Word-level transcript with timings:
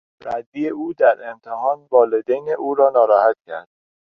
ردی 0.25 0.67
او 0.69 0.93
در 0.93 1.29
امتحان 1.29 1.87
والدین 1.91 2.49
او 2.59 2.75
را 2.75 2.89
ناراحت 2.89 3.35
کرد. 3.47 3.67